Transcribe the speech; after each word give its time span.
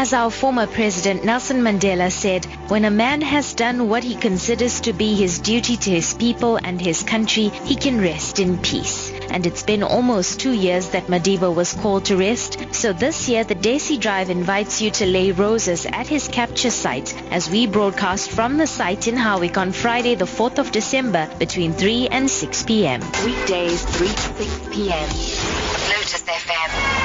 As 0.00 0.12
our 0.12 0.30
former 0.30 0.68
president 0.68 1.24
Nelson 1.24 1.60
Mandela 1.60 2.12
said, 2.12 2.44
when 2.68 2.84
a 2.84 2.90
man 2.90 3.20
has 3.20 3.52
done 3.52 3.88
what 3.88 4.04
he 4.04 4.14
considers 4.14 4.80
to 4.82 4.92
be 4.92 5.16
his 5.16 5.40
duty 5.40 5.76
to 5.76 5.90
his 5.90 6.14
people 6.14 6.56
and 6.62 6.80
his 6.80 7.02
country, 7.02 7.48
he 7.64 7.74
can 7.74 8.00
rest 8.00 8.38
in 8.38 8.58
peace. 8.58 9.10
And 9.32 9.44
it's 9.44 9.64
been 9.64 9.82
almost 9.82 10.38
two 10.38 10.52
years 10.52 10.90
that 10.90 11.08
Madiba 11.08 11.52
was 11.52 11.72
called 11.72 12.04
to 12.04 12.16
rest, 12.16 12.72
so 12.72 12.92
this 12.92 13.28
year 13.28 13.42
the 13.42 13.56
Daisy 13.56 13.96
Drive 13.98 14.30
invites 14.30 14.80
you 14.80 14.92
to 14.92 15.04
lay 15.04 15.32
roses 15.32 15.84
at 15.84 16.06
his 16.06 16.28
capture 16.28 16.70
site 16.70 17.12
as 17.32 17.50
we 17.50 17.66
broadcast 17.66 18.30
from 18.30 18.56
the 18.56 18.68
site 18.68 19.08
in 19.08 19.16
Howick 19.16 19.58
on 19.58 19.72
Friday 19.72 20.14
the 20.14 20.26
4th 20.26 20.60
of 20.60 20.70
December 20.70 21.28
between 21.40 21.72
3 21.72 22.06
and 22.12 22.30
6 22.30 22.62
p.m. 22.62 23.00
Weekdays 23.24 23.84
3 23.84 24.06
to 24.06 24.14
6 24.14 24.76
p.m. 24.76 25.08
Lotus 25.90 26.22
FM. 26.22 26.97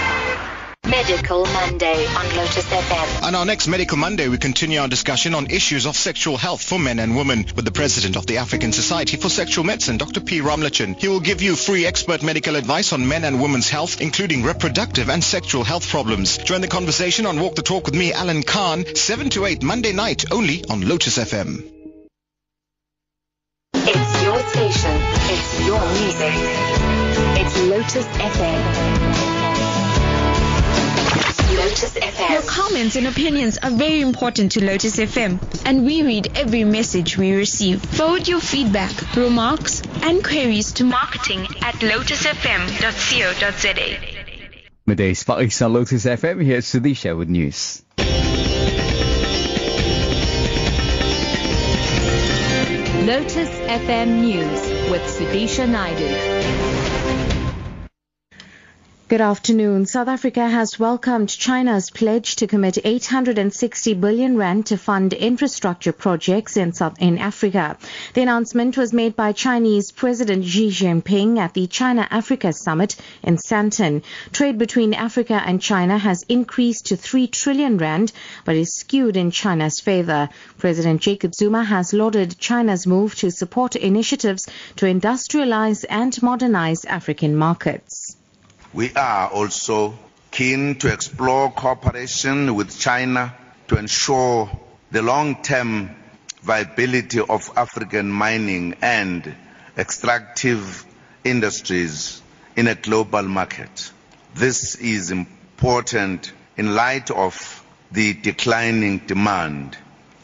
Medical 0.86 1.46
Monday 1.46 2.06
on 2.08 2.26
Lotus 2.36 2.66
FM. 2.66 3.24
On 3.24 3.36
our 3.36 3.46
next 3.46 3.68
Medical 3.70 3.98
Monday, 3.98 4.28
we 4.28 4.38
continue 4.38 4.80
our 4.80 4.88
discussion 4.90 5.34
on 5.34 5.50
issues 5.50 5.86
of 5.86 5.96
sexual 5.96 6.36
health 6.36 6.62
for 6.62 6.78
men 6.78 7.00
and 7.00 7.16
women 7.16 7.46
with 7.56 7.64
the 7.64 7.72
president 7.72 8.18
of 8.18 8.26
the 8.26 8.38
African 8.40 8.74
Society 8.74 9.16
for 9.16 9.30
Sexual 9.30 9.64
Medicine, 9.64 9.98
Dr. 9.98 10.20
P. 10.20 10.42
Ramlachan. 10.42 11.00
He 11.00 11.08
will 11.08 11.22
give 11.22 11.42
you 11.42 11.56
free 11.56 11.86
expert 11.86 12.22
medical 12.22 12.58
advice 12.58 12.92
on 12.92 13.08
men 13.08 13.24
and 13.24 13.42
women's 13.42 13.70
health, 13.70 14.02
including 14.02 14.44
reproductive 14.44 15.10
and 15.10 15.24
sexual 15.24 15.64
health 15.64 15.88
problems. 15.88 16.38
Join 16.38 16.60
the 16.60 16.68
conversation 16.68 17.26
on 17.26 17.40
Walk 17.40 17.56
the 17.56 17.62
Talk 17.62 17.86
with 17.86 17.96
me, 17.96 18.12
Alan 18.12 18.44
Khan, 18.44 18.84
7 18.94 19.30
to 19.32 19.46
8 19.46 19.64
Monday 19.64 19.94
night, 19.94 20.26
only 20.34 20.66
on 20.70 20.82
Lotus 20.88 21.18
FM. 21.18 21.64
It's 23.74 24.24
your 24.24 24.40
station. 24.50 24.98
It's 25.32 25.66
your 25.66 25.80
music. 25.80 26.34
It's 27.40 27.58
Lotus 27.64 28.06
FM. 28.18 29.33
Lotus 31.56 31.94
FM. 31.94 32.30
Your 32.32 32.42
comments 32.42 32.96
and 32.96 33.06
opinions 33.08 33.58
are 33.60 33.70
very 33.70 34.02
important 34.02 34.54
to 34.54 34.66
Lotus 34.66 34.98
FM, 34.98 35.38
and 35.66 35.86
we 35.86 36.02
read 36.02 36.36
every 36.36 36.64
message 36.64 37.16
we 37.18 37.34
receive. 37.34 37.80
Forward 37.86 38.28
your 38.28 38.40
feedback, 38.40 39.16
remarks, 39.16 39.84
and 40.02 40.24
queries 40.24 40.72
to 40.74 40.84
marketing 40.84 41.42
at 41.62 41.76
lotusfm.co.za. 41.76 43.98
Midday 44.88 45.14
Spice 45.14 45.62
on 45.62 45.74
Lotus 45.74 46.06
FM. 46.06 46.44
Here's 46.44 46.66
Sudisha 46.66 47.16
with 47.16 47.30
news. 47.30 47.84
Lotus 53.06 53.50
FM 53.68 54.22
News 54.22 54.90
with 54.90 55.02
Sudisha 55.04 55.70
Naidu. 55.70 56.83
Good 59.14 59.22
afternoon. 59.22 59.86
South 59.86 60.08
Africa 60.08 60.50
has 60.50 60.80
welcomed 60.80 61.30
China's 61.30 61.92
pledge 61.92 62.36
to 62.38 62.48
commit 62.48 62.80
860 62.84 63.94
billion 63.94 64.38
rand 64.38 64.66
to 64.66 64.76
fund 64.76 65.14
infrastructure 65.14 65.92
projects 65.92 66.58
in 66.58 66.74
South 66.74 67.00
in 67.00 67.20
Africa. 67.20 67.78
The 68.16 68.24
announcement 68.24 68.76
was 68.76 68.92
made 68.92 69.16
by 69.16 69.32
Chinese 69.34 69.92
President 69.92 70.46
Xi 70.46 70.70
Jinping 70.70 71.38
at 71.38 71.54
the 71.54 71.68
China 71.68 72.08
Africa 72.10 72.54
Summit 72.54 72.96
in 73.22 73.38
Sandton. 73.38 74.02
Trade 74.32 74.58
between 74.58 74.96
Africa 74.96 75.40
and 75.46 75.62
China 75.62 76.00
has 76.00 76.24
increased 76.28 76.88
to 76.88 76.98
3 76.98 77.28
trillion 77.28 77.78
rand, 77.78 78.12
but 78.46 78.56
is 78.56 78.74
skewed 78.74 79.16
in 79.16 79.30
China's 79.30 79.80
favor. 79.80 80.28
President 80.58 81.02
Jacob 81.02 81.36
Zuma 81.36 81.64
has 81.64 81.94
lauded 81.94 82.40
China's 82.40 82.88
move 82.88 83.14
to 83.18 83.30
support 83.30 83.76
initiatives 83.76 84.50
to 84.78 84.88
industrialize 84.88 85.86
and 85.88 86.20
modernize 86.24 86.84
African 86.86 87.36
markets. 87.36 88.03
We 88.74 88.92
are 88.96 89.30
also 89.30 89.94
keen 90.32 90.80
to 90.80 90.92
explore 90.92 91.52
cooperation 91.52 92.56
with 92.56 92.80
China 92.80 93.36
to 93.68 93.78
ensure 93.78 94.50
the 94.90 95.04
long-term 95.04 95.96
viability 96.42 97.20
of 97.20 97.52
African 97.56 98.10
mining 98.10 98.76
and 98.82 99.36
extractive 99.78 100.86
industries 101.24 102.24
in 102.56 102.68
a 102.68 102.74
global 102.74 103.22
market. 103.22 103.92
This 104.34 104.74
is 104.78 105.12
important 105.12 106.32
in 106.58 106.74
light 106.74 107.12
of 107.12 107.64
the 107.92 108.14
declining 108.16 109.00
demand 109.06 109.78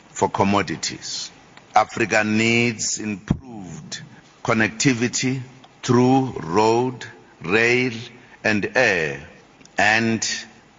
for 0.09 0.27
commodities. 0.27 1.29
Africa 1.75 2.23
needs 2.23 2.97
improved 2.97 4.01
connectivity 4.43 5.39
through 5.83 6.31
road, 6.39 7.05
rail, 7.43 7.93
and 8.49 8.71
air. 8.75 9.21
And 9.77 10.27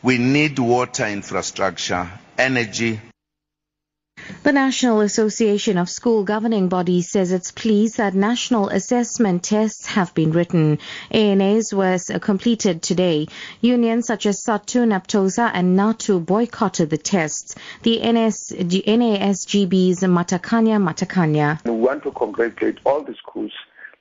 we 0.02 0.18
need 0.18 0.58
water 0.58 1.06
infrastructure, 1.06 2.10
energy. 2.36 3.00
The 4.42 4.52
National 4.52 5.00
Association 5.00 5.78
of 5.78 5.88
School 5.88 6.24
Governing 6.24 6.68
Bodies 6.68 7.10
says 7.10 7.30
it's 7.30 7.52
pleased 7.52 7.96
that 7.98 8.14
national 8.14 8.70
assessment 8.70 9.44
tests 9.44 9.86
have 9.86 10.12
been 10.14 10.32
written. 10.32 10.78
ANAs 11.10 11.72
was 11.72 12.10
completed 12.20 12.82
today. 12.82 13.28
Unions 13.60 14.06
such 14.06 14.26
as 14.26 14.42
SADTU, 14.44 14.86
NAPTOSA 14.88 15.50
and 15.54 15.78
NATU 15.78 16.24
boycotted 16.24 16.90
the 16.90 16.98
tests. 16.98 17.54
The 17.82 17.98
NS, 17.98 18.52
NASGB's 18.52 20.00
Matakanya 20.02 20.78
Matakanya. 20.82 21.64
We 21.64 21.70
want 21.70 22.02
to 22.02 22.10
congratulate 22.10 22.78
all 22.84 23.02
the 23.02 23.14
schools 23.14 23.52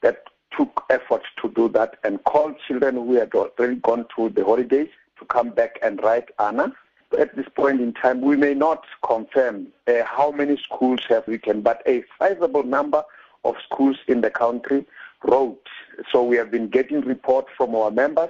that 0.01 0.23
took 0.59 0.83
efforts 0.89 1.25
to 1.41 1.49
do 1.55 1.69
that 1.69 1.95
and 2.03 2.21
called 2.25 2.55
children 2.67 2.95
who 2.95 3.13
had 3.13 3.33
already 3.33 3.75
gone 3.75 4.05
to 4.13 4.27
the 4.29 4.43
holidays 4.43 4.89
to 5.17 5.25
come 5.25 5.51
back 5.51 5.79
and 5.81 6.03
write 6.03 6.29
ANA. 6.37 6.73
At 7.17 7.33
this 7.37 7.47
point 7.55 7.79
in 7.79 7.93
time, 7.93 8.19
we 8.19 8.35
may 8.35 8.53
not 8.53 8.83
confirm 9.05 9.67
uh, 9.87 10.03
how 10.05 10.31
many 10.31 10.57
schools 10.57 10.99
have 11.07 11.23
written, 11.27 11.61
but 11.61 11.81
a 11.87 12.03
sizable 12.19 12.63
number 12.63 13.03
of 13.45 13.55
schools 13.63 13.95
in 14.07 14.19
the 14.19 14.29
country 14.29 14.85
wrote. 15.23 15.65
So 16.11 16.23
we 16.23 16.35
have 16.35 16.51
been 16.51 16.67
getting 16.67 17.01
reports 17.01 17.49
from 17.55 17.73
our 17.73 17.89
members. 17.89 18.29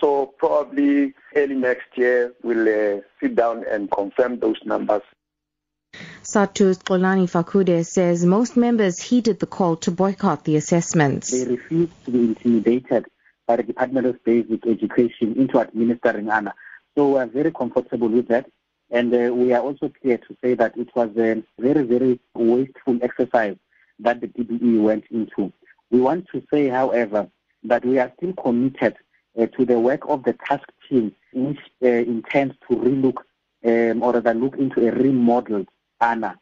So 0.00 0.34
probably 0.38 1.14
early 1.34 1.54
next 1.54 1.96
year, 1.96 2.34
we'll 2.42 2.68
uh, 2.68 3.00
sit 3.20 3.36
down 3.36 3.64
and 3.70 3.90
confirm 3.90 4.38
those 4.38 4.60
numbers. 4.66 5.02
SADTU's 6.22 6.78
Xolani 6.78 7.28
Fakude 7.28 7.84
says 7.84 8.26
most 8.26 8.56
members 8.56 9.00
heeded 9.00 9.38
the 9.40 9.46
call 9.46 9.76
to 9.76 9.90
boycott 9.90 10.44
the 10.44 10.56
assessments. 10.56 11.30
They 11.30 11.46
refused 11.46 12.04
to 12.04 12.10
be 12.10 12.18
intimidated 12.18 13.06
by 13.46 13.56
the 13.56 13.62
Department 13.62 14.06
of 14.06 14.22
Basic 14.22 14.66
Education 14.66 15.34
into 15.36 15.58
administering 15.58 16.30
ANA. 16.30 16.54
So 16.94 17.14
we 17.14 17.20
are 17.20 17.26
very 17.26 17.50
comfortable 17.50 18.08
with 18.08 18.28
that. 18.28 18.50
And 18.90 19.14
uh, 19.14 19.32
we 19.34 19.52
are 19.54 19.62
also 19.62 19.90
clear 20.02 20.18
to 20.18 20.36
say 20.42 20.54
that 20.54 20.76
it 20.76 20.88
was 20.94 21.08
a 21.16 21.42
very, 21.58 21.84
very 21.84 22.20
wasteful 22.34 22.98
exercise 23.02 23.56
that 24.00 24.20
the 24.20 24.28
DBE 24.28 24.82
went 24.82 25.04
into. 25.10 25.52
We 25.90 26.00
want 26.00 26.26
to 26.32 26.42
say, 26.52 26.68
however, 26.68 27.28
that 27.64 27.84
we 27.84 27.98
are 27.98 28.12
still 28.18 28.34
committed 28.34 28.96
uh, 29.40 29.46
to 29.46 29.64
the 29.64 29.78
work 29.78 30.02
of 30.08 30.24
the 30.24 30.34
task 30.34 30.68
team, 30.88 31.14
which 31.32 31.60
uh, 31.82 31.88
intends 31.88 32.54
to 32.68 32.76
relook 32.76 33.22
um, 33.64 34.02
or 34.02 34.12
rather 34.12 34.34
look 34.34 34.56
into 34.56 34.86
a 34.86 34.90
remodeled 34.90 35.68
ANA. 36.00 36.40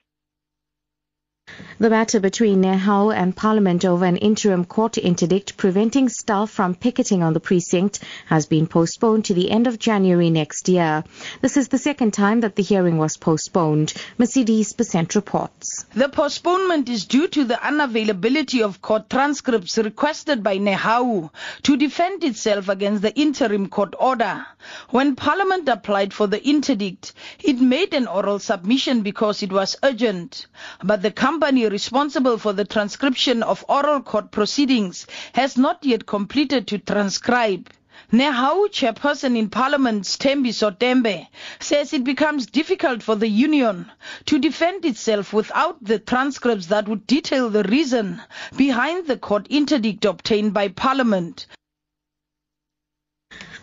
The 1.81 1.91
matter 1.91 2.19
between 2.19 2.61
NEHAWU 2.63 3.15
and 3.15 3.37
Parliament 3.37 3.85
over 3.85 4.05
an 4.05 4.17
interim 4.17 4.65
court 4.65 4.99
interdict 4.99 5.57
preventing 5.57 6.09
staff 6.09 6.51
from 6.51 6.75
picketing 6.75 7.23
on 7.23 7.35
the 7.35 7.41
precinct 7.41 8.01
has 8.27 8.47
been 8.47 8.67
postponed 8.67 9.27
to 9.27 9.35
the 9.35 9.49
end 9.49 9.69
of 9.69 9.79
January 9.79 10.29
next 10.29 10.69
year. 10.69 11.05
This 11.41 11.57
is 11.57 11.69
the 11.69 11.79
second 11.79 12.15
time 12.15 12.41
that 12.41 12.57
the 12.57 12.65
hearing 12.65 12.99
was 12.99 13.17
postponed. 13.17 13.95
Mercedes 14.19 14.73
Besent 14.73 15.15
reports. 15.15 15.87
The 15.95 16.09
postponement 16.09 16.89
is 16.89 17.07
due 17.07 17.29
to 17.29 17.45
the 17.45 17.55
unavailability 17.55 18.65
of 18.65 18.83
court 18.83 19.09
transcripts 19.09 19.79
requested 19.79 20.43
by 20.43 20.59
NEHAWU 20.59 21.31
to 21.63 21.77
defend 21.77 22.25
itself 22.25 22.69
against 22.69 23.03
the 23.03 23.15
interim 23.15 23.69
court 23.69 23.95
order. 24.01 24.45
When 24.91 25.15
Parliament 25.15 25.69
applied 25.69 26.13
for 26.13 26.27
the 26.27 26.45
interdict, 26.45 27.13
it 27.39 27.61
made 27.61 27.95
an 27.95 28.09
oral 28.09 28.41
submission 28.41 29.03
because 29.03 29.45
it 29.45 29.53
was 29.53 29.77
urgent. 29.85 30.49
But 30.83 31.03
the 31.03 31.13
company 31.13 31.38
responsible 31.71 32.39
for 32.39 32.53
the 32.53 32.65
transcription 32.65 33.43
of 33.43 33.65
oral 33.69 34.01
court 34.01 34.31
proceedings 34.33 35.07
has 35.35 35.57
not 35.57 35.85
yet 35.85 36.05
completed 36.05 36.67
to 36.67 36.79
transcribe. 36.79 37.71
NEHAWU 38.13 38.71
chairperson 38.71 39.37
in 39.37 39.51
Parliament, 39.51 40.05
Stembi 40.05 40.49
Sotembe, 40.53 41.29
says 41.61 41.93
it 41.93 42.05
becomes 42.05 42.47
difficult 42.47 43.03
for 43.03 43.15
the 43.17 43.29
union 43.29 43.91
to 44.25 44.39
defend 44.39 44.85
itself 44.85 45.33
without 45.33 45.77
the 45.85 45.99
transcripts 45.99 46.67
that 46.69 46.89
would 46.89 47.07
detail 47.07 47.51
the 47.51 47.65
reason 47.65 48.21
behind 48.57 49.07
the 49.07 49.17
court 49.19 49.47
interdict 49.49 50.05
obtained 50.05 50.55
by 50.55 50.69
Parliament. 50.69 51.47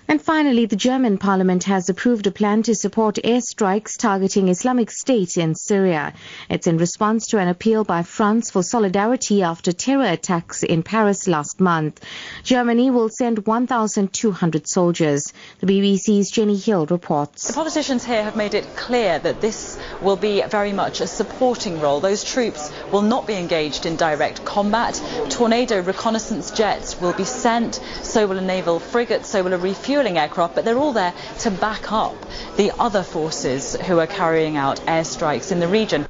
And 0.07 0.21
finally, 0.21 0.67
the 0.67 0.75
German 0.75 1.17
parliament 1.17 1.63
has 1.63 1.89
approved 1.89 2.27
a 2.27 2.31
plan 2.31 2.61
to 2.63 2.75
support 2.75 3.15
airstrikes 3.15 3.97
targeting 3.97 4.49
Islamic 4.49 4.91
State 4.91 5.35
in 5.35 5.55
Syria. 5.55 6.13
It's 6.47 6.67
in 6.67 6.77
response 6.77 7.25
to 7.27 7.39
an 7.39 7.47
appeal 7.47 7.83
by 7.83 8.03
France 8.03 8.51
for 8.51 8.61
solidarity 8.61 9.41
after 9.41 9.71
terror 9.71 10.05
attacks 10.05 10.61
in 10.61 10.83
Paris 10.83 11.27
last 11.27 11.59
month. 11.59 12.05
Germany 12.43 12.91
will 12.91 13.09
send 13.09 13.47
1,200 13.47 14.67
soldiers. 14.67 15.33
The 15.59 15.65
BBC's 15.65 16.29
Jenny 16.29 16.57
Hill 16.57 16.85
reports. 16.85 17.47
The 17.47 17.53
politicians 17.53 18.05
here 18.05 18.23
have 18.23 18.35
made 18.35 18.53
it 18.53 18.75
clear 18.75 19.17
that 19.17 19.41
this 19.41 19.79
will 20.03 20.17
be 20.17 20.43
very 20.43 20.71
much 20.71 21.01
a 21.01 21.07
supporting 21.07 21.81
role. 21.81 21.99
Those 21.99 22.23
troops 22.23 22.71
will 22.91 23.01
not 23.01 23.25
be 23.25 23.33
engaged 23.33 23.87
in 23.87 23.95
direct 23.95 24.45
combat. 24.45 25.01
Tornado 25.29 25.81
reconnaissance 25.81 26.51
jets 26.51 27.01
will 27.01 27.13
be 27.13 27.25
sent, 27.25 27.81
so 28.03 28.27
will 28.27 28.37
a 28.37 28.41
naval 28.41 28.79
frigate, 28.79 29.25
so 29.25 29.41
will 29.41 29.53
a 29.53 29.57
refueling 29.57 29.94
aircraft, 29.95 30.55
but 30.55 30.65
they're 30.65 30.77
all 30.77 30.93
there 30.93 31.13
to 31.39 31.51
back 31.51 31.91
up 31.91 32.15
the 32.57 32.71
other 32.79 33.03
forces 33.03 33.75
who 33.75 33.99
are 33.99 34.07
carrying 34.07 34.57
out 34.57 34.77
airstrikes 34.81 35.51
in 35.51 35.59
the 35.59 35.67
region. 35.67 36.07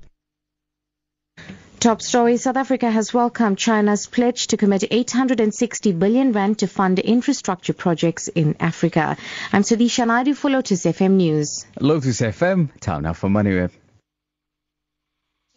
Top 1.79 2.01
story 2.01 2.37
South 2.37 2.57
Africa 2.57 2.89
has 2.89 3.13
welcomed 3.13 3.59
China's 3.59 4.07
pledge 4.07 4.47
to 4.47 4.57
commit 4.57 4.83
860 4.89 5.91
billion 5.91 6.31
rand 6.31 6.59
to 6.59 6.67
fund 6.67 6.97
infrastructure 6.97 7.73
projects 7.73 8.27
in 8.27 8.55
Africa. 8.59 9.17
I'm 9.53 9.61
Sudisha 9.61 10.07
Naidu 10.07 10.33
for 10.33 10.49
Lotus 10.49 10.83
FM 10.83 11.11
News. 11.11 11.67
Lotus 11.79 12.21
FM, 12.21 12.69
time 12.79 13.03
now 13.03 13.13
for 13.13 13.29
MoneyWeb. 13.29 13.69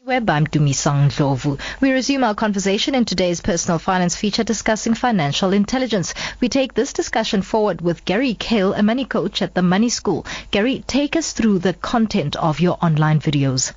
Web, 0.09 0.31
I'm 0.31 0.47
Dumisang 0.47 1.11
Dlovu. 1.13 1.61
We 1.83 1.93
resume 1.93 2.25
our 2.25 2.35
conversation 2.35 2.95
in 2.95 3.05
today's 3.05 3.43
personal 3.43 3.79
finance 3.79 4.17
feature 4.17 4.43
discussing 4.43 4.95
financial 4.95 5.53
intelligence. 5.53 6.15
We 6.41 6.49
take 6.49 6.73
this 6.73 6.95
discussion 6.95 7.43
forward 7.43 7.83
with 7.83 8.07
Gary 8.07 8.33
Kale, 8.33 8.73
a 8.73 8.83
money 8.83 9.05
coach 9.05 9.43
at 9.43 9.53
the 9.53 9.61
Money 9.61 9.91
School. 9.91 10.25
Gary, 10.51 10.83
take 10.87 11.15
us 11.15 11.33
through 11.33 11.59
the 11.59 11.75
content 11.75 12.37
of 12.37 12.59
your 12.59 12.79
online 12.81 13.21
videos. 13.21 13.75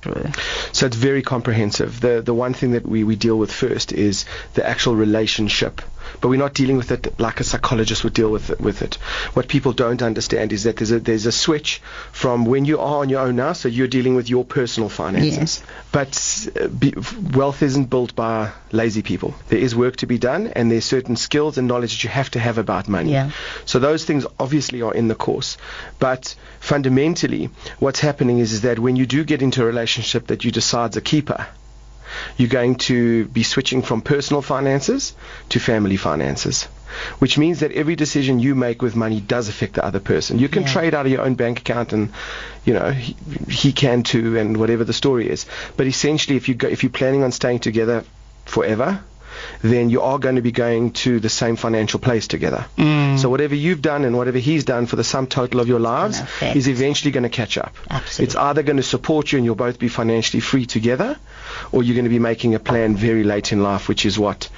So 0.74 0.86
it's 0.86 0.96
very 0.96 1.20
comprehensive. 1.20 2.00
The 2.00 2.22
the 2.22 2.32
one 2.32 2.54
thing 2.54 2.70
that 2.70 2.86
we, 2.86 3.04
we 3.04 3.14
deal 3.14 3.38
with 3.38 3.52
first 3.52 3.92
is 3.92 4.24
the 4.54 4.66
actual 4.66 4.96
relationship 4.96 5.82
but 6.22 6.28
we're 6.28 6.38
not 6.38 6.54
dealing 6.54 6.76
with 6.76 6.92
it 6.92 7.18
like 7.18 7.40
a 7.40 7.44
psychologist 7.44 8.04
would 8.04 8.14
deal 8.14 8.30
with 8.30 8.48
it, 8.48 8.60
with 8.60 8.80
it. 8.80 8.94
What 9.34 9.48
people 9.48 9.72
don't 9.72 10.00
understand 10.00 10.52
is 10.52 10.62
that 10.62 10.76
there's 10.76 10.92
a 10.92 11.00
there's 11.00 11.26
a 11.26 11.32
switch 11.32 11.82
from 12.12 12.46
when 12.46 12.64
you 12.64 12.78
are 12.78 13.00
on 13.00 13.10
your 13.10 13.20
own 13.20 13.36
now, 13.36 13.52
so 13.52 13.68
you're 13.68 13.88
dealing 13.88 14.14
with 14.14 14.30
your 14.30 14.44
personal 14.44 14.88
finances. 14.88 15.36
Yes. 15.36 15.62
But 15.90 16.48
uh, 16.58 16.68
be, 16.68 16.94
wealth 17.34 17.62
isn't 17.62 17.90
built 17.90 18.14
by 18.14 18.52
lazy 18.70 19.02
people. 19.02 19.34
There 19.48 19.58
is 19.58 19.74
work 19.74 19.96
to 19.96 20.06
be 20.06 20.16
done, 20.16 20.46
and 20.46 20.70
there's 20.70 20.84
certain 20.84 21.16
skills 21.16 21.58
and 21.58 21.66
knowledge 21.66 21.90
that 21.92 22.04
you 22.04 22.10
have 22.10 22.30
to 22.30 22.38
have 22.38 22.56
about 22.56 22.88
money. 22.88 23.12
Yeah. 23.12 23.32
So 23.64 23.80
those 23.80 24.04
things 24.04 24.24
obviously 24.38 24.80
are 24.82 24.94
in 24.94 25.08
the 25.08 25.16
course, 25.16 25.58
but 25.98 26.36
fundamentally, 26.60 27.50
what's 27.80 27.98
happening 27.98 28.38
is, 28.38 28.52
is 28.52 28.60
that 28.60 28.78
when 28.78 28.94
you 28.94 29.06
do 29.06 29.24
get 29.24 29.42
into 29.42 29.62
a 29.62 29.66
relationship 29.66 30.28
that 30.28 30.44
you 30.44 30.52
decide's 30.52 30.96
a 30.96 31.00
keeper 31.00 31.48
you're 32.36 32.48
going 32.48 32.76
to 32.76 33.26
be 33.26 33.42
switching 33.42 33.82
from 33.82 34.02
personal 34.02 34.42
finances 34.42 35.14
to 35.50 35.58
family 35.60 35.96
finances. 35.96 36.68
Which 37.20 37.38
means 37.38 37.60
that 37.60 37.72
every 37.72 37.96
decision 37.96 38.38
you 38.38 38.54
make 38.54 38.82
with 38.82 38.94
money 38.94 39.18
does 39.18 39.48
affect 39.48 39.74
the 39.74 39.84
other 39.84 40.00
person. 40.00 40.38
You 40.38 40.50
can 40.50 40.62
Yeah. 40.64 40.72
trade 40.72 40.94
out 40.94 41.06
of 41.06 41.12
your 41.12 41.22
own 41.22 41.36
bank 41.36 41.60
account, 41.60 41.94
and 41.94 42.12
you 42.64 42.74
know 42.74 42.90
he, 42.90 43.16
he 43.48 43.72
can 43.72 44.02
too, 44.02 44.36
and 44.36 44.58
whatever 44.58 44.84
the 44.84 44.92
story 44.92 45.30
is. 45.30 45.46
But 45.78 45.86
essentially, 45.86 46.36
if 46.36 46.48
you 46.50 46.54
go, 46.54 46.68
if 46.68 46.82
you're 46.82 46.90
planning 46.90 47.24
on 47.24 47.32
staying 47.32 47.60
together 47.60 48.04
forever, 48.44 49.02
then 49.60 49.90
you 49.90 50.02
are 50.02 50.18
going 50.18 50.36
to 50.36 50.42
be 50.42 50.52
going 50.52 50.92
to 50.92 51.20
the 51.20 51.28
same 51.28 51.56
financial 51.56 52.00
place 52.00 52.26
together. 52.26 52.66
Mm. 52.76 53.18
So 53.18 53.28
whatever 53.28 53.54
you've 53.54 53.82
done 53.82 54.04
and 54.04 54.16
whatever 54.16 54.38
he's 54.38 54.64
done 54.64 54.86
for 54.86 54.96
the 54.96 55.04
sum 55.04 55.26
total 55.26 55.60
of 55.60 55.68
your 55.68 55.80
lives 55.80 56.20
is 56.42 56.68
eventually 56.68 57.10
going 57.10 57.22
to 57.24 57.28
catch 57.28 57.58
up. 57.58 57.74
Absolutely. 57.90 58.24
It's 58.24 58.36
either 58.36 58.62
going 58.62 58.76
to 58.76 58.82
support 58.82 59.32
you 59.32 59.38
and 59.38 59.44
you'll 59.44 59.54
both 59.54 59.78
be 59.78 59.88
financially 59.88 60.40
free 60.40 60.66
together, 60.66 61.18
or 61.70 61.82
you're 61.82 61.94
going 61.94 62.04
to 62.04 62.10
be 62.10 62.18
making 62.18 62.54
a 62.54 62.60
plan 62.60 62.96
very 62.96 63.24
late 63.24 63.52
in 63.52 63.62
life, 63.62 63.88
which 63.88 64.06
is 64.06 64.18
what 64.18 64.48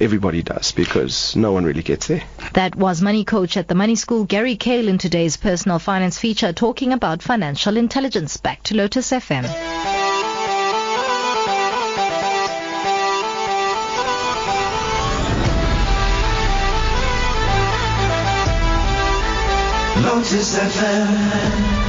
everybody 0.00 0.42
does 0.42 0.72
because 0.72 1.36
no 1.36 1.52
one 1.52 1.64
really 1.64 1.82
gets 1.82 2.06
there. 2.06 2.22
That 2.54 2.74
was 2.74 3.02
money 3.02 3.24
coach 3.24 3.56
at 3.56 3.68
the 3.68 3.74
Money 3.74 3.96
School, 3.96 4.24
Gary 4.24 4.56
Kale, 4.56 4.88
in 4.88 4.98
today's 4.98 5.36
personal 5.36 5.78
finance 5.78 6.18
feature 6.18 6.52
talking 6.52 6.92
about 6.92 7.22
financial 7.22 7.76
intelligence. 7.76 8.38
Back 8.38 8.62
to 8.64 8.74
Lotus 8.74 9.10
FM. 9.10 9.99
Lotus 20.10 20.58
FM. 20.58 21.79